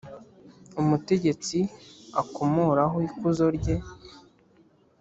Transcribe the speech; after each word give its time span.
umutegetsi 0.81 1.57
akomoraho 2.21 2.95
ikuzo 3.07 3.45
rye 3.57 3.75